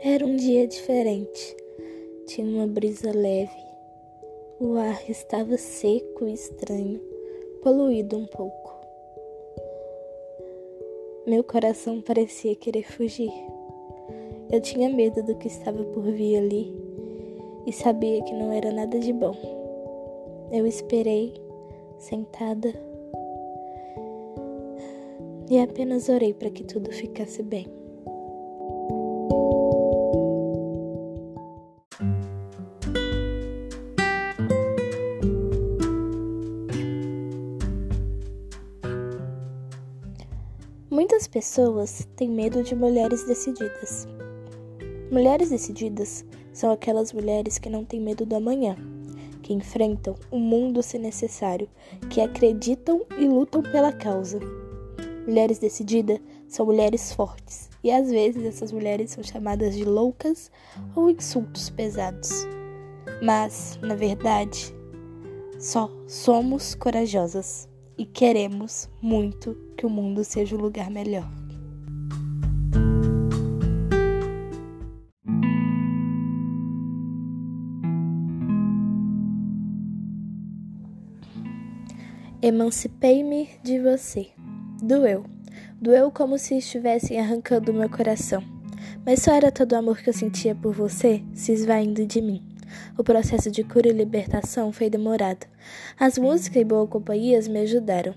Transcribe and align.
Era 0.00 0.24
um 0.24 0.36
dia 0.36 0.64
diferente. 0.66 1.56
Tinha 2.26 2.46
uma 2.46 2.68
brisa 2.68 3.10
leve. 3.10 3.50
O 4.60 4.76
ar 4.76 5.10
estava 5.10 5.56
seco 5.56 6.24
e 6.26 6.34
estranho, 6.34 7.00
poluído 7.62 8.16
um 8.16 8.26
pouco. 8.26 8.74
Meu 11.26 11.42
coração 11.42 12.00
parecia 12.00 12.54
querer 12.54 12.84
fugir. 12.84 13.32
Eu 14.52 14.60
tinha 14.60 14.88
medo 14.88 15.22
do 15.24 15.34
que 15.36 15.48
estava 15.48 15.82
por 15.84 16.02
vir 16.04 16.36
ali 16.36 16.72
e 17.66 17.72
sabia 17.72 18.22
que 18.22 18.32
não 18.32 18.52
era 18.52 18.70
nada 18.70 19.00
de 19.00 19.12
bom. 19.12 19.34
Eu 20.52 20.64
esperei, 20.64 21.34
sentada, 21.98 22.72
e 25.50 25.58
apenas 25.58 26.08
orei 26.08 26.34
para 26.34 26.50
que 26.50 26.62
tudo 26.62 26.92
ficasse 26.92 27.42
bem. 27.42 27.77
Muitas 40.90 41.26
pessoas 41.26 42.08
têm 42.16 42.30
medo 42.30 42.62
de 42.62 42.74
mulheres 42.74 43.22
decididas. 43.24 44.08
Mulheres 45.10 45.50
decididas 45.50 46.24
são 46.50 46.72
aquelas 46.72 47.12
mulheres 47.12 47.58
que 47.58 47.68
não 47.68 47.84
têm 47.84 48.00
medo 48.00 48.24
do 48.24 48.34
amanhã, 48.34 48.74
que 49.42 49.52
enfrentam 49.52 50.14
o 50.30 50.38
mundo 50.38 50.82
se 50.82 50.98
necessário, 50.98 51.68
que 52.08 52.22
acreditam 52.22 53.04
e 53.18 53.28
lutam 53.28 53.62
pela 53.62 53.92
causa. 53.92 54.40
Mulheres 55.26 55.58
decididas 55.58 56.20
são 56.48 56.64
mulheres 56.64 57.12
fortes, 57.12 57.68
e 57.84 57.90
às 57.90 58.10
vezes 58.10 58.42
essas 58.42 58.72
mulheres 58.72 59.10
são 59.10 59.22
chamadas 59.22 59.76
de 59.76 59.84
loucas 59.84 60.50
ou 60.96 61.10
insultos 61.10 61.68
pesados. 61.68 62.30
Mas, 63.22 63.78
na 63.82 63.94
verdade, 63.94 64.74
só 65.58 65.90
somos 66.06 66.74
corajosas 66.74 67.68
e 67.98 68.06
queremos 68.06 68.88
muito 69.02 69.56
que 69.76 69.84
o 69.84 69.90
mundo 69.90 70.22
seja 70.22 70.54
um 70.54 70.60
lugar 70.60 70.88
melhor. 70.88 71.28
Emancipei-me 82.40 83.50
de 83.64 83.80
você. 83.80 84.28
Doeu. 84.80 85.24
Doeu 85.80 86.10
como 86.12 86.38
se 86.38 86.56
estivessem 86.56 87.18
arrancando 87.18 87.74
meu 87.74 87.90
coração. 87.90 88.42
Mas 89.04 89.22
só 89.22 89.32
era 89.32 89.50
todo 89.50 89.72
o 89.72 89.76
amor 89.76 89.98
que 89.98 90.08
eu 90.08 90.14
sentia 90.14 90.54
por 90.54 90.72
você 90.72 91.22
se 91.34 91.52
esvaindo 91.52 92.06
de 92.06 92.22
mim. 92.22 92.47
O 92.96 93.04
processo 93.04 93.50
de 93.50 93.62
cura 93.62 93.88
e 93.88 93.92
libertação 93.92 94.72
foi 94.72 94.90
demorado. 94.90 95.46
As 95.98 96.18
músicas 96.18 96.62
e 96.62 96.64
boas 96.64 96.88
companhias 96.88 97.48
me 97.48 97.60
ajudaram. 97.60 98.14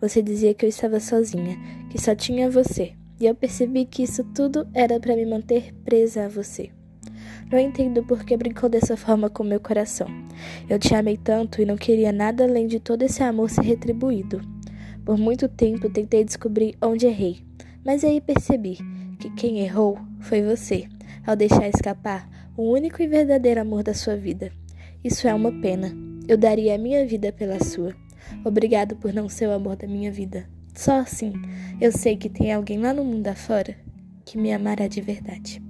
Você 0.00 0.22
dizia 0.22 0.54
que 0.54 0.64
eu 0.64 0.68
estava 0.68 1.00
sozinha, 1.00 1.56
que 1.90 2.00
só 2.00 2.14
tinha 2.14 2.50
você, 2.50 2.92
e 3.20 3.26
eu 3.26 3.34
percebi 3.34 3.84
que 3.84 4.02
isso 4.02 4.22
tudo 4.34 4.68
era 4.72 5.00
para 5.00 5.16
me 5.16 5.26
manter 5.26 5.74
presa 5.84 6.26
a 6.26 6.28
você. 6.28 6.70
Não 7.50 7.58
entendo 7.58 8.04
por 8.04 8.24
que 8.24 8.36
brincou 8.36 8.68
dessa 8.68 8.96
forma 8.96 9.30
com 9.30 9.42
meu 9.42 9.58
coração. 9.58 10.06
Eu 10.68 10.78
te 10.78 10.94
amei 10.94 11.16
tanto 11.16 11.62
e 11.62 11.64
não 11.64 11.76
queria 11.76 12.12
nada 12.12 12.44
além 12.44 12.66
de 12.66 12.78
todo 12.78 13.02
esse 13.02 13.22
amor 13.22 13.50
ser 13.50 13.62
retribuído. 13.62 14.40
Por 15.04 15.16
muito 15.16 15.48
tempo 15.48 15.88
tentei 15.88 16.22
descobrir 16.22 16.76
onde 16.82 17.06
errei, 17.06 17.42
mas 17.84 18.04
aí 18.04 18.20
percebi 18.20 18.78
que 19.18 19.30
quem 19.30 19.60
errou 19.60 19.98
foi 20.20 20.42
você, 20.42 20.86
ao 21.26 21.34
deixar 21.34 21.66
escapar 21.68 22.28
o 22.58 22.72
único 22.72 23.00
e 23.00 23.06
verdadeiro 23.06 23.60
amor 23.60 23.84
da 23.84 23.94
sua 23.94 24.16
vida. 24.16 24.50
Isso 25.04 25.28
é 25.28 25.32
uma 25.32 25.52
pena. 25.60 25.92
Eu 26.26 26.36
daria 26.36 26.74
a 26.74 26.78
minha 26.78 27.06
vida 27.06 27.32
pela 27.32 27.62
sua. 27.62 27.94
Obrigado 28.44 28.96
por 28.96 29.12
não 29.12 29.28
ser 29.28 29.46
o 29.46 29.52
amor 29.52 29.76
da 29.76 29.86
minha 29.86 30.10
vida. 30.10 30.44
Só 30.74 30.98
assim 30.98 31.32
eu 31.80 31.92
sei 31.92 32.16
que 32.16 32.28
tem 32.28 32.52
alguém 32.52 32.80
lá 32.80 32.92
no 32.92 33.04
mundo 33.04 33.28
afora 33.28 33.76
que 34.24 34.36
me 34.36 34.52
amará 34.52 34.88
de 34.88 35.00
verdade. 35.00 35.67